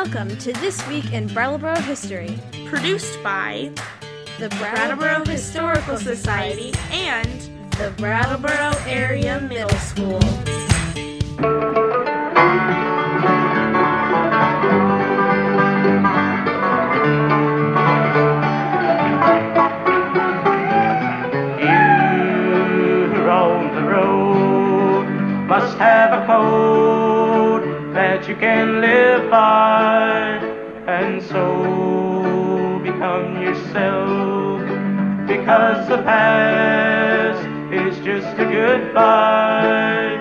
Welcome 0.00 0.38
to 0.38 0.52
This 0.52 0.86
Week 0.86 1.12
in 1.12 1.26
Brattleboro 1.26 1.74
History, 1.80 2.38
produced 2.66 3.20
by 3.24 3.72
the 4.38 4.48
Brattleboro 4.50 5.24
Historical 5.24 5.96
Society 5.96 6.72
and 6.92 7.40
the 7.72 7.92
Brattleboro 7.96 8.74
Area 8.86 9.40
Middle 9.40 9.68
School. 9.80 10.20
The 23.74 23.82
road 23.82 25.08
must 25.48 25.76
have 25.78 26.22
a 26.22 26.24
code 26.24 27.94
that 27.94 28.28
you 28.28 28.36
who 28.36 28.44
roam 28.44 28.97
and 31.18 31.26
so 31.26 32.78
become 32.84 33.42
yourself. 33.42 34.60
Because 35.26 35.88
the 35.88 35.98
past 36.02 37.44
is 37.72 37.98
just 38.04 38.38
a 38.38 38.44
goodbye. 38.44 40.18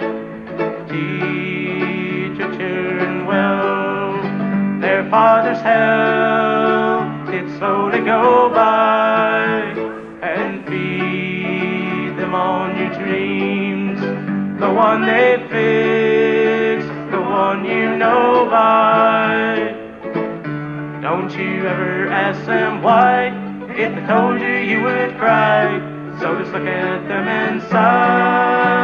Teach 0.90 2.40
your 2.40 2.50
children 2.58 3.28
well, 3.28 4.80
their 4.82 5.08
father's 5.10 5.62
help 5.62 7.28
did 7.30 7.48
slowly 7.60 8.00
go 8.00 8.50
by, 8.50 9.76
and 10.24 10.66
feed 10.68 12.18
them 12.18 12.34
on 12.34 12.76
your 12.76 12.90
dreams, 12.96 14.00
the 14.60 14.72
one 14.72 15.06
they 15.06 15.37
Don't 21.08 21.32
you 21.32 21.66
ever 21.66 22.10
ask 22.10 22.46
them 22.46 22.82
why, 22.84 23.28
if 23.72 23.96
they 23.96 24.06
told 24.08 24.42
you 24.42 24.56
you 24.58 24.84
would 24.84 25.16
cry, 25.18 25.80
so 26.20 26.38
just 26.38 26.52
look 26.52 26.68
at 26.68 27.08
them 27.08 27.30
inside, 27.30 28.77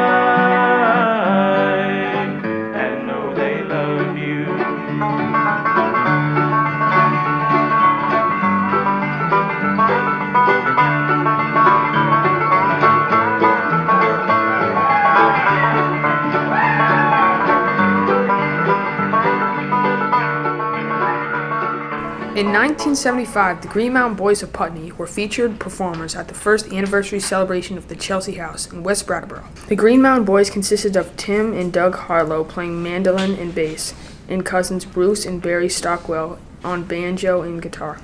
In 22.36 22.48
1975, 22.48 23.62
the 23.62 23.68
Green 23.68 23.94
Mountain 23.94 24.18
Boys 24.18 24.42
of 24.42 24.52
Putney 24.52 24.92
were 24.94 25.06
featured 25.06 25.60
performers 25.60 26.16
at 26.16 26.28
the 26.28 26.34
first 26.34 26.74
anniversary 26.74 27.20
celebration 27.20 27.78
of 27.78 27.90
the 27.90 27.96
Chelsea 27.96 28.34
House 28.34 28.74
in 28.74 28.82
West 28.82 29.06
Brattleboro. 29.06 29.44
The 29.68 29.76
Green 29.76 30.02
Mountain 30.02 30.26
Boys 30.26 30.50
consisted 30.50 30.96
of 30.96 31.16
Tim 31.16 31.54
and 31.54 31.72
Doug 31.72 31.94
Harlow 31.94 32.44
playing 32.44 32.82
mandolin 32.82 33.36
and 33.36 33.54
bass, 33.54 33.94
and 34.28 34.44
cousins 34.44 34.84
Bruce 34.84 35.28
and 35.28 35.44
Barry 35.44 35.70
Stockwell 35.70 36.40
on 36.64 36.86
banjo 36.86 37.44
and 37.44 37.62
guitar. 37.62 38.00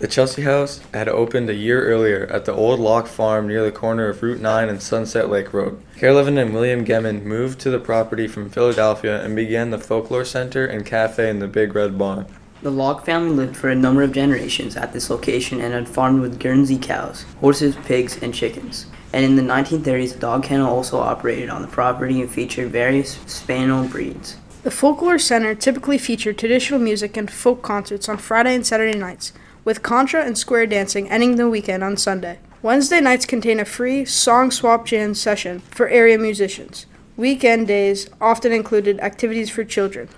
The 0.00 0.06
Chelsea 0.06 0.42
House 0.42 0.82
had 0.92 1.08
opened 1.08 1.48
a 1.48 1.54
year 1.54 1.82
earlier 1.86 2.26
at 2.26 2.44
the 2.44 2.52
old 2.52 2.78
Locke 2.78 3.06
Farm 3.06 3.48
near 3.48 3.64
the 3.64 3.72
corner 3.72 4.10
of 4.10 4.22
Route 4.22 4.42
9 4.42 4.68
and 4.68 4.82
Sunset 4.82 5.30
Lake 5.30 5.54
Road. 5.54 5.80
Carol 5.96 6.16
Levin 6.16 6.36
and 6.36 6.52
William 6.52 6.84
Gehman 6.84 7.22
moved 7.22 7.58
to 7.60 7.70
the 7.70 7.80
property 7.80 8.28
from 8.28 8.50
Philadelphia 8.50 9.24
and 9.24 9.34
began 9.34 9.70
the 9.70 9.78
Folklore 9.78 10.26
Center 10.26 10.66
and 10.66 10.84
Cafe 10.84 11.30
in 11.30 11.38
the 11.38 11.48
Big 11.48 11.74
Red 11.74 11.96
Barn. 11.96 12.26
The 12.62 12.70
Locke 12.70 13.04
family 13.04 13.30
lived 13.30 13.56
for 13.56 13.70
a 13.70 13.74
number 13.74 14.04
of 14.04 14.12
generations 14.12 14.76
at 14.76 14.92
this 14.92 15.10
location 15.10 15.60
and 15.60 15.74
had 15.74 15.88
farmed 15.88 16.20
with 16.20 16.38
Guernsey 16.38 16.78
cows, 16.78 17.24
horses, 17.40 17.74
pigs, 17.84 18.22
and 18.22 18.32
chickens. 18.32 18.86
And 19.12 19.24
in 19.24 19.34
the 19.34 19.42
1930s, 19.42 20.14
a 20.14 20.18
dog 20.20 20.44
kennel 20.44 20.72
also 20.72 21.00
operated 21.00 21.50
on 21.50 21.62
the 21.62 21.66
property 21.66 22.20
and 22.20 22.30
featured 22.30 22.70
various 22.70 23.18
spaniel 23.26 23.88
breeds. 23.88 24.36
The 24.62 24.70
Folklore 24.70 25.18
Center 25.18 25.56
typically 25.56 25.98
featured 25.98 26.38
traditional 26.38 26.78
music 26.78 27.16
and 27.16 27.28
folk 27.28 27.62
concerts 27.62 28.08
on 28.08 28.18
Friday 28.18 28.54
and 28.54 28.64
Saturday 28.64 28.96
nights, 28.96 29.32
with 29.64 29.82
contra 29.82 30.24
and 30.24 30.38
square 30.38 30.66
dancing 30.66 31.10
ending 31.10 31.34
the 31.34 31.50
weekend 31.50 31.82
on 31.82 31.96
Sunday. 31.96 32.38
Wednesday 32.62 33.00
nights 33.00 33.26
contain 33.26 33.58
a 33.58 33.64
free 33.64 34.04
song 34.04 34.52
swap 34.52 34.86
jam 34.86 35.14
session 35.14 35.58
for 35.58 35.88
area 35.88 36.16
musicians. 36.16 36.86
Weekend 37.16 37.66
days 37.66 38.08
often 38.20 38.52
included 38.52 39.00
activities 39.00 39.50
for 39.50 39.64
children. 39.64 40.08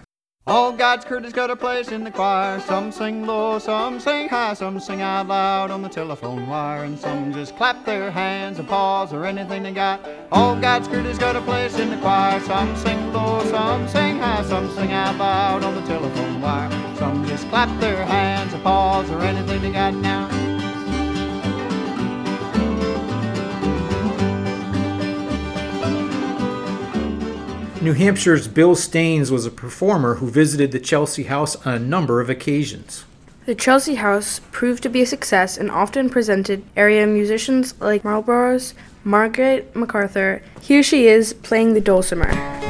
All 0.47 0.73
God's 0.73 1.07
has 1.07 1.33
got 1.33 1.51
a 1.51 1.57
place 1.57 1.91
in 1.91 2.05
the 2.05 2.11
choir. 2.11 2.61
Some 2.61 2.93
sing 2.93 3.25
low, 3.25 3.59
some 3.59 3.99
sing 3.99 4.29
high, 4.29 4.53
some 4.53 4.79
sing 4.79 5.01
out 5.01 5.27
loud 5.27 5.71
on 5.71 5.81
the 5.81 5.89
telephone 5.89 6.47
wire, 6.47 6.85
and 6.85 6.99
some 6.99 7.33
just 7.33 7.57
clap 7.57 7.87
their 7.87 8.11
hands 8.11 8.59
and 8.59 8.69
paws 8.69 9.15
or 9.15 9.25
anything 9.25 9.63
they 9.63 9.73
got. 9.73 10.07
All 10.31 10.55
God's 10.55 10.87
has 10.89 11.17
got 11.17 11.35
a 11.35 11.41
place 11.41 11.79
in 11.79 11.89
the 11.89 11.97
choir. 11.97 12.41
Some 12.41 12.77
sing 12.77 13.11
low, 13.15 13.43
some 13.45 13.89
sing 13.89 14.19
high, 14.19 14.45
some 14.45 14.71
sing 14.75 14.93
out 14.93 15.17
loud 15.17 15.65
on 15.65 15.77
the 15.77 15.83
telephone 15.87 16.43
wire. 16.43 16.71
Some 16.99 17.27
just 17.27 17.49
clap 17.49 17.81
their 17.81 18.05
hands 18.05 18.53
and 18.53 18.63
paws 18.63 19.11
or 19.11 19.21
anything 19.21 19.63
they 19.63 19.73
got 19.73 19.95
now. 19.95 20.34
New 27.85 27.93
Hampshire's 27.93 28.49
Bill 28.49 28.75
Staines 28.75 29.31
was 29.31 29.45
a 29.45 29.51
performer 29.51 30.15
who 30.15 30.31
visited 30.31 30.73
the 30.73 30.81
Chelsea 30.81 31.25
House 31.25 31.55
on 31.67 31.75
a 31.75 31.79
number 31.79 32.23
of 32.23 32.31
occasions. 32.31 33.05
The 33.45 33.55
Chelsea 33.55 33.97
House 33.97 34.41
proved 34.53 34.83
to 34.85 34.89
be 34.89 35.03
a 35.03 35.07
success 35.07 35.59
and 35.59 35.71
often 35.71 36.09
presented 36.09 36.65
area 36.79 37.07
musicians 37.07 37.79
like 37.83 38.03
Marlborough's 38.03 38.73
Margaret 39.05 39.77
MacArthur. 39.77 40.41
Here 40.63 40.83
she 40.83 41.09
is 41.09 41.35
playing 41.35 41.75
the 41.75 41.81
dulcimer. 41.83 42.64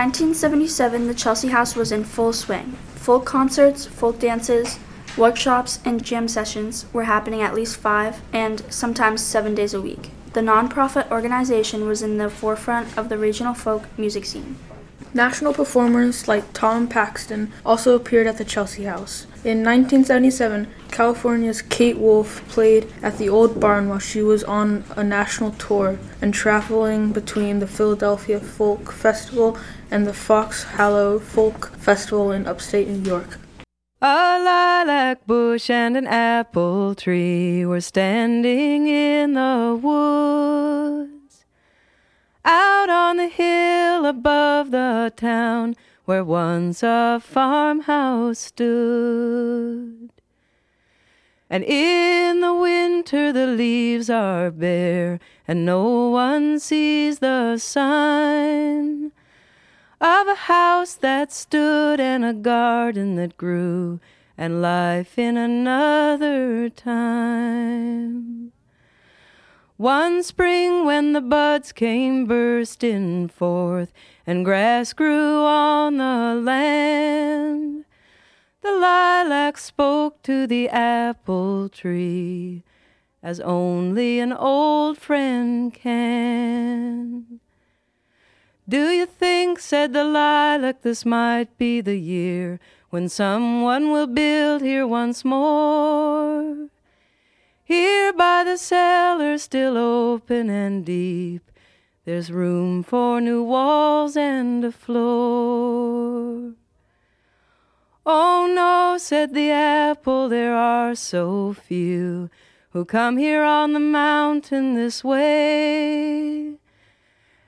1977, 0.00 1.08
the 1.08 1.14
Chelsea 1.14 1.48
House 1.48 1.76
was 1.76 1.92
in 1.92 2.04
full 2.04 2.32
swing. 2.32 2.72
Folk 2.94 3.26
concerts, 3.26 3.84
folk 3.84 4.18
dances, 4.18 4.78
workshops, 5.14 5.78
and 5.84 6.02
jam 6.02 6.26
sessions 6.26 6.86
were 6.94 7.04
happening 7.04 7.42
at 7.42 7.54
least 7.54 7.76
five 7.76 8.22
and 8.32 8.62
sometimes 8.72 9.22
seven 9.22 9.54
days 9.54 9.74
a 9.74 9.80
week. 9.82 10.08
The 10.32 10.40
nonprofit 10.40 11.10
organization 11.10 11.86
was 11.86 12.00
in 12.00 12.16
the 12.16 12.30
forefront 12.30 12.96
of 12.96 13.10
the 13.10 13.18
regional 13.18 13.52
folk 13.52 13.82
music 13.98 14.24
scene. 14.24 14.56
National 15.12 15.52
performers 15.52 16.26
like 16.26 16.50
Tom 16.54 16.88
Paxton 16.88 17.52
also 17.66 17.94
appeared 17.94 18.26
at 18.26 18.38
the 18.38 18.44
Chelsea 18.46 18.84
House. 18.84 19.26
In 19.42 19.64
1977, 19.64 20.68
California's 20.90 21.62
Kate 21.62 21.96
Wolf 21.96 22.46
played 22.48 22.92
at 23.02 23.16
the 23.16 23.30
Old 23.30 23.58
Barn 23.58 23.88
while 23.88 23.98
she 23.98 24.20
was 24.20 24.44
on 24.44 24.84
a 24.96 25.02
national 25.02 25.52
tour 25.52 25.98
and 26.20 26.34
traveling 26.34 27.12
between 27.12 27.58
the 27.58 27.66
Philadelphia 27.66 28.38
Folk 28.38 28.92
Festival 28.92 29.56
and 29.90 30.06
the 30.06 30.12
Fox 30.12 30.64
Hollow 30.64 31.18
Folk 31.18 31.70
Festival 31.78 32.30
in 32.32 32.46
upstate 32.46 32.86
New 32.86 33.08
York. 33.08 33.38
A 34.02 34.38
lilac 34.44 35.26
bush 35.26 35.70
and 35.70 35.96
an 35.96 36.06
apple 36.06 36.94
tree 36.94 37.64
were 37.64 37.80
standing 37.80 38.88
in 38.88 39.32
the 39.32 39.80
woods. 39.82 41.46
Out 42.44 42.90
on 42.90 43.16
the 43.16 43.28
hill 43.28 44.04
above 44.04 44.70
the 44.70 45.14
town 45.16 45.76
where 46.10 46.24
once 46.24 46.82
a 46.82 47.22
farmhouse 47.22 48.40
stood. 48.40 50.10
And 51.48 51.62
in 51.62 52.40
the 52.40 52.52
winter 52.52 53.32
the 53.32 53.46
leaves 53.46 54.10
are 54.10 54.50
bare, 54.50 55.20
and 55.46 55.64
no 55.64 56.08
one 56.08 56.58
sees 56.58 57.20
the 57.20 57.58
sign 57.58 59.12
of 60.00 60.26
a 60.26 60.34
house 60.34 60.94
that 60.94 61.30
stood 61.30 62.00
and 62.00 62.24
a 62.24 62.34
garden 62.34 63.14
that 63.14 63.36
grew, 63.36 64.00
and 64.36 64.60
life 64.60 65.16
in 65.16 65.36
another 65.36 66.68
time. 66.70 68.39
One 69.80 70.22
spring 70.22 70.84
when 70.84 71.14
the 71.14 71.22
buds 71.22 71.72
came 71.72 72.26
bursting 72.26 73.28
forth, 73.28 73.94
and 74.26 74.44
grass 74.44 74.92
grew 74.92 75.42
on 75.46 75.96
the 75.96 76.38
land. 76.38 77.86
The 78.60 78.72
lilac 78.72 79.56
spoke 79.56 80.20
to 80.24 80.46
the 80.46 80.68
apple 80.68 81.70
tree 81.70 82.62
as 83.22 83.40
only 83.40 84.20
an 84.20 84.34
old 84.34 84.98
friend 84.98 85.72
can. 85.72 87.40
Do 88.68 88.90
you 88.90 89.06
think, 89.06 89.60
said 89.60 89.94
the 89.94 90.04
lilac, 90.04 90.82
this 90.82 91.06
might 91.06 91.56
be 91.56 91.80
the 91.80 91.96
year 91.96 92.60
when 92.90 93.08
someone 93.08 93.92
will 93.92 94.06
build 94.06 94.60
here 94.60 94.86
once 94.86 95.24
more? 95.24 96.68
Here 97.70 98.12
by 98.12 98.42
the 98.42 98.58
cellar, 98.58 99.38
still 99.38 99.76
open 99.76 100.50
and 100.50 100.84
deep, 100.84 101.52
there's 102.04 102.32
room 102.32 102.82
for 102.82 103.20
new 103.20 103.44
walls 103.44 104.16
and 104.16 104.64
a 104.64 104.72
floor. 104.72 106.54
Oh 108.04 108.52
no, 108.52 108.98
said 108.98 109.34
the 109.34 109.52
apple, 109.52 110.28
there 110.28 110.52
are 110.52 110.96
so 110.96 111.52
few 111.52 112.28
who 112.70 112.84
come 112.84 113.18
here 113.18 113.44
on 113.44 113.72
the 113.72 113.78
mountain 113.78 114.74
this 114.74 115.04
way. 115.04 116.56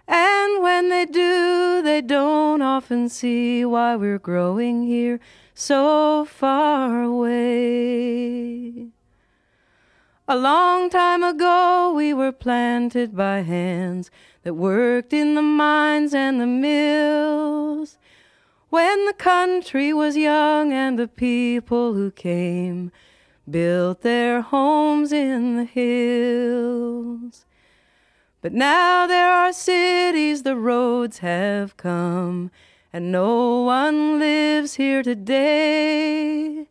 And 0.06 0.62
when 0.62 0.88
they 0.88 1.04
do, 1.04 1.82
they 1.82 2.00
don't 2.00 2.62
often 2.62 3.08
see 3.08 3.64
why 3.64 3.96
we're 3.96 4.20
growing 4.20 4.84
here 4.84 5.18
so 5.52 6.24
far 6.26 7.02
away. 7.02 8.92
A 10.28 10.36
long 10.36 10.88
time 10.88 11.24
ago, 11.24 11.92
we 11.96 12.14
were 12.14 12.30
planted 12.30 13.16
by 13.16 13.40
hands 13.40 14.08
that 14.44 14.54
worked 14.54 15.12
in 15.12 15.34
the 15.34 15.42
mines 15.42 16.14
and 16.14 16.40
the 16.40 16.46
mills. 16.46 17.98
When 18.70 19.04
the 19.06 19.14
country 19.14 19.92
was 19.92 20.16
young 20.16 20.72
and 20.72 20.96
the 20.96 21.08
people 21.08 21.94
who 21.94 22.12
came 22.12 22.92
built 23.50 24.02
their 24.02 24.42
homes 24.42 25.12
in 25.12 25.56
the 25.56 25.64
hills. 25.64 27.44
But 28.42 28.52
now 28.52 29.08
there 29.08 29.28
are 29.28 29.52
cities, 29.52 30.44
the 30.44 30.56
roads 30.56 31.18
have 31.18 31.76
come, 31.76 32.52
and 32.92 33.10
no 33.10 33.62
one 33.62 34.20
lives 34.20 34.74
here 34.74 35.02
today. 35.02 36.68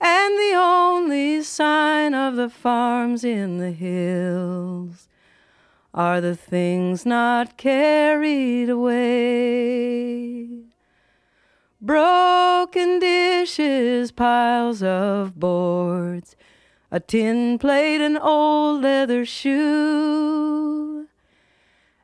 And 0.00 0.34
the 0.38 0.54
only 0.56 1.42
sign 1.42 2.14
of 2.14 2.36
the 2.36 2.48
farms 2.48 3.22
in 3.22 3.58
the 3.58 3.72
hills 3.72 5.08
are 5.92 6.20
the 6.20 6.34
things 6.36 7.04
not 7.04 7.58
carried 7.58 8.70
away. 8.70 10.48
Broken 11.82 12.98
dishes, 12.98 14.12
piles 14.12 14.82
of 14.82 15.38
boards, 15.38 16.36
a 16.90 17.00
tin 17.00 17.58
plate, 17.58 18.00
an 18.00 18.16
old 18.16 18.82
leather 18.82 19.24
shoe, 19.24 21.08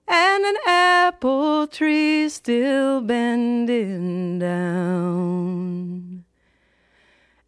and 0.09 0.45
an 0.45 0.57
apple 0.67 1.67
tree 1.67 2.29
still 2.29 3.01
bending 3.01 4.39
down, 4.39 6.06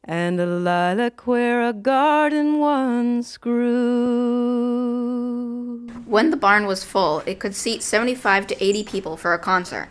and 0.09 0.41
a 0.41 0.47
lilac 0.47 1.27
where 1.27 1.63
a 1.69 1.75
garden 1.75 2.59
once 2.59 3.37
grew. 3.37 3.59
When 6.07 6.31
the 6.31 6.37
barn 6.39 6.65
was 6.65 6.83
full, 6.83 7.23
it 7.27 7.39
could 7.39 7.55
seat 7.55 7.83
75 7.83 8.47
to 8.47 8.65
80 8.65 8.85
people 8.85 9.19
for 9.19 9.35
a 9.35 9.39
concert. 9.39 9.89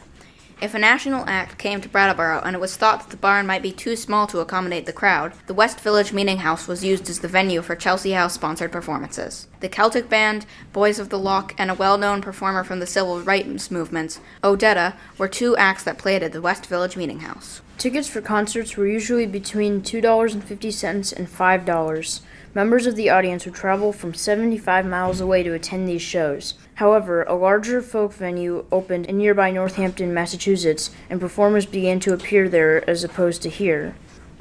If 0.59 0.74
a 0.74 0.80
national 0.80 1.24
act 1.27 1.59
came 1.59 1.81
to 1.81 1.89
Brattleboro 1.89 2.42
and 2.44 2.56
it 2.56 2.59
was 2.59 2.75
thought 2.75 3.01
that 3.01 3.12
the 3.12 3.18
barn 3.18 3.45
might 3.45 3.62
be 3.62 3.71
too 3.71 3.95
small 3.95 4.25
to 4.25 4.39
accommodate 4.39 4.88
the 4.88 4.92
crowd, 4.92 5.33
the 5.45 5.54
West 5.54 5.80
Village 5.81 6.13
Meeting 6.13 6.38
House 6.38 6.68
was 6.68 6.83
used 6.83 7.07
as 7.12 7.19
the 7.19 7.27
venue 7.27 7.62
for 7.62 7.75
Chelsea 7.75 8.13
House 8.13 8.33
sponsored 8.33 8.71
performances. 8.71 9.45
The 9.59 9.69
Celtic 9.69 10.09
Band, 10.09 10.48
Boys 10.74 10.98
of 10.98 11.09
the 11.09 11.19
Lough, 11.19 11.50
and 11.59 11.69
a 11.69 11.75
well 11.75 12.00
known 12.00 12.24
performer 12.24 12.63
from 12.63 12.80
the 12.80 12.88
civil 12.88 13.21
rights 13.21 13.69
movements, 13.69 14.19
Odetta, 14.44 14.95
were 15.19 15.27
two 15.27 15.56
acts 15.57 15.83
that 15.83 16.00
played 16.00 16.24
at 16.24 16.31
the 16.31 16.42
West 16.42 16.65
Village 16.65 16.98
Meeting 16.98 17.19
House. 17.19 17.62
Tickets 17.77 18.07
for 18.07 18.21
concerts 18.21 18.75
were 18.75 18.88
usually 18.88 19.27
between 19.27 19.83
$2.50 19.83 21.13
and 21.15 21.27
$5. 21.27 22.19
Members 22.57 22.88
of 22.88 22.95
the 22.95 23.12
audience 23.12 23.45
would 23.45 23.54
travel 23.54 23.94
from 23.94 24.15
75 24.15 24.83
miles 24.83 25.21
away 25.21 25.44
to 25.44 25.54
attend 25.54 25.88
these 25.88 26.01
shows. 26.01 26.56
However, 26.74 27.21
a 27.21 27.36
larger 27.36 27.83
folk 27.83 28.13
venue 28.13 28.65
opened 28.71 29.06
in 29.06 29.19
nearby 29.19 29.51
Northampton, 29.51 30.12
Massachusetts, 30.12 30.89
and 31.07 31.21
performers 31.21 31.68
began 31.68 32.00
to 32.00 32.13
appear 32.13 32.50
there 32.50 32.89
as 32.89 33.04
opposed 33.04 33.44
to 33.44 33.50
here. 33.50 33.94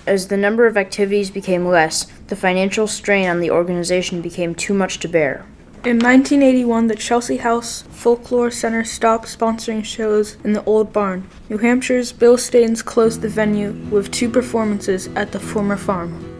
As 0.07 0.29
the 0.29 0.39
number 0.39 0.67
of 0.67 0.79
activities 0.79 1.31
became 1.31 1.67
less, 1.67 2.07
the 2.29 2.37
financial 2.37 2.87
strain 2.87 3.29
on 3.29 3.41
the 3.41 3.51
organization 3.51 4.23
became 4.23 4.55
too 4.55 4.73
much 4.73 4.99
to 5.01 5.09
bear. 5.09 5.45
In 5.85 5.99
1981, 5.99 6.87
the 6.87 6.95
Chelsea 6.95 7.37
House 7.37 7.83
Folklore 7.91 8.51
Center 8.51 8.83
stopped 8.83 9.27
sponsoring 9.27 9.85
shows 9.85 10.39
in 10.43 10.55
the 10.55 10.65
old 10.65 10.91
barn. 10.91 11.29
New 11.51 11.59
Hampshire's 11.59 12.13
Bill 12.13 12.39
Staines 12.39 12.83
closed 12.83 13.21
the 13.21 13.29
venue 13.29 13.73
with 13.91 14.11
two 14.11 14.31
performances 14.31 15.09
at 15.09 15.33
the 15.33 15.39
former 15.39 15.77
farm. 15.77 16.36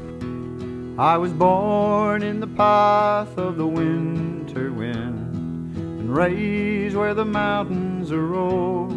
I 0.99 1.19
was 1.19 1.31
born 1.31 2.23
in 2.23 2.41
the 2.41 2.47
path 2.47 3.37
of 3.37 3.59
the 3.59 3.67
winter 3.67 4.73
wind 4.73 5.37
and 5.77 6.17
raised 6.17 6.97
where 6.97 7.13
the 7.13 7.25
mountains 7.27 8.11
rolled. 8.11 8.97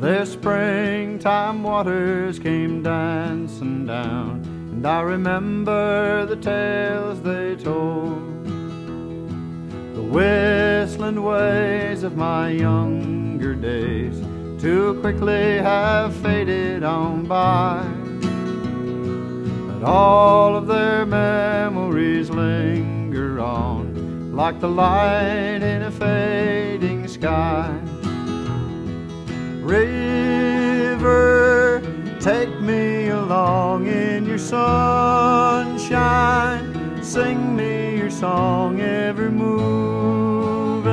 Their 0.00 0.24
springtime 0.24 1.64
waters 1.64 2.38
came 2.38 2.80
dancing 2.84 3.86
down, 3.86 4.42
and 4.70 4.86
I 4.86 5.00
remember 5.00 6.26
the 6.26 6.36
tales 6.36 7.20
they 7.22 7.56
told. 7.56 8.44
The 9.96 10.02
whistling 10.02 11.24
ways 11.24 12.04
of 12.04 12.16
my 12.16 12.50
younger 12.50 13.56
days 13.56 14.14
too 14.62 14.96
quickly 15.00 15.58
have 15.58 16.14
faded 16.14 16.84
on 16.84 17.24
by 17.26 17.95
all 19.86 20.56
of 20.56 20.66
their 20.66 21.06
memories 21.06 22.28
linger 22.28 23.38
on 23.38 24.34
like 24.34 24.58
the 24.58 24.68
light 24.68 25.62
in 25.62 25.82
a 25.82 25.90
fading 25.92 27.06
sky. 27.06 27.72
River, 29.62 31.00
take 32.20 32.60
me 32.60 33.10
along 33.10 33.86
in 33.86 34.26
your 34.26 34.38
sunshine. 34.38 35.84
Sing 37.04 37.54
me 37.54 37.96
your 37.96 38.10
song, 38.10 38.80
ever 38.80 39.30
moving 39.30 40.92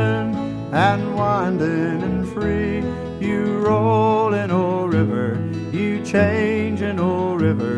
and 0.72 1.16
winding 1.16 2.04
and 2.04 2.28
free. 2.30 2.84
You 3.20 3.58
rolling, 3.58 4.52
old 4.52 4.94
river, 4.94 5.40
you 5.72 6.06
changing, 6.06 7.00
old 7.00 7.42
river. 7.42 7.73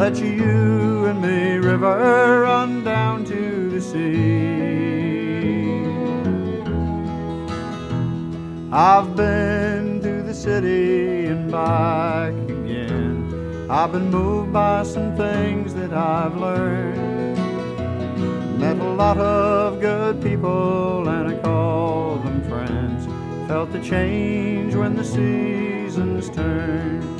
Let 0.00 0.16
you 0.16 1.04
and 1.04 1.20
me, 1.20 1.58
river, 1.58 2.40
run 2.40 2.82
down 2.82 3.22
to 3.26 3.68
the 3.68 3.82
sea. 3.82 4.22
I've 8.72 9.14
been 9.14 10.00
to 10.00 10.22
the 10.22 10.32
city 10.32 11.26
and 11.26 11.52
back 11.52 12.32
again. 12.32 13.66
I've 13.68 13.92
been 13.92 14.10
moved 14.10 14.54
by 14.54 14.84
some 14.84 15.14
things 15.16 15.74
that 15.74 15.92
I've 15.92 16.34
learned. 16.34 17.36
Met 18.58 18.78
a 18.78 18.92
lot 18.94 19.18
of 19.18 19.82
good 19.82 20.22
people 20.22 21.06
and 21.10 21.28
I 21.28 21.36
call 21.42 22.16
them 22.20 22.42
friends. 22.48 23.06
Felt 23.48 23.70
the 23.70 23.80
change 23.80 24.74
when 24.74 24.96
the 24.96 25.04
seasons 25.04 26.30
turned. 26.30 27.19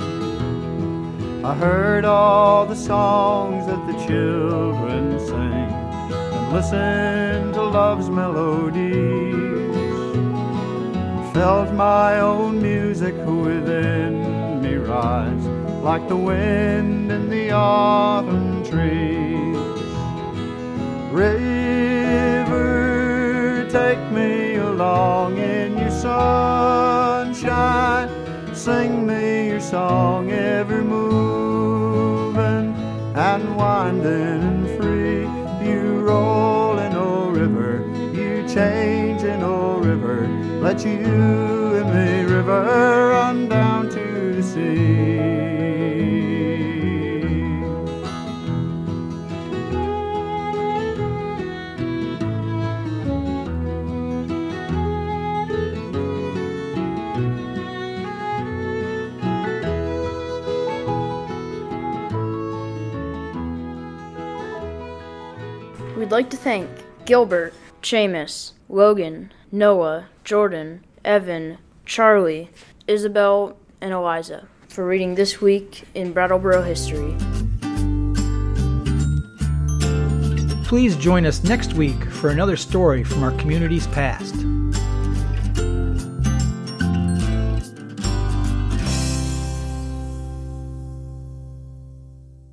I 1.42 1.54
heard 1.54 2.04
all 2.04 2.66
the 2.66 2.76
songs 2.76 3.64
that 3.64 3.86
the 3.86 3.94
children 4.06 5.18
sing 5.18 5.70
and 6.36 6.52
listened 6.52 7.54
to 7.54 7.62
love's 7.62 8.10
melodies. 8.10 9.74
Felt 11.32 11.72
my 11.72 12.20
own 12.20 12.60
music 12.60 13.14
within 13.24 14.60
me 14.60 14.74
rise 14.74 15.46
like 15.82 16.06
the 16.08 16.16
wind 16.16 17.10
in 17.10 17.30
the 17.30 17.52
autumn 17.52 18.62
trees. 18.62 19.56
River, 21.10 22.56
take 23.70 24.12
me 24.12 24.56
along 24.56 25.38
in 25.38 25.78
your 25.78 25.90
sunshine. 25.90 26.90
Sing 28.54 29.06
me 29.06 29.48
your 29.48 29.60
song, 29.60 30.30
ever 30.30 30.82
moving 30.82 30.99
and 30.99 30.99
winding 33.60 34.42
and 34.50 34.66
free. 34.76 35.20
You 35.66 36.00
rolling, 36.00 36.94
oh 36.94 37.28
river, 37.28 37.84
you 38.18 38.48
changing, 38.48 39.42
oh 39.42 39.76
river. 39.76 40.26
Let 40.66 40.82
you 40.86 41.76
and 41.80 41.88
me, 41.94 42.24
river, 42.34 42.62
run 43.10 43.48
down 43.50 43.90
to 43.90 43.99
We'd 66.10 66.16
like 66.16 66.30
to 66.30 66.36
thank 66.36 66.68
Gilbert, 67.04 67.54
Seamus, 67.82 68.54
Logan, 68.68 69.32
Noah, 69.52 70.08
Jordan, 70.24 70.84
Evan, 71.04 71.58
Charlie, 71.86 72.50
Isabel, 72.88 73.56
and 73.80 73.92
Eliza 73.92 74.48
for 74.68 74.84
reading 74.84 75.14
this 75.14 75.40
week 75.40 75.84
in 75.94 76.12
Brattleboro 76.12 76.62
history. 76.62 77.14
Please 80.64 80.96
join 80.96 81.24
us 81.26 81.44
next 81.44 81.74
week 81.74 82.02
for 82.06 82.30
another 82.30 82.56
story 82.56 83.04
from 83.04 83.22
our 83.22 83.30
community's 83.38 83.86
past. 83.86 84.34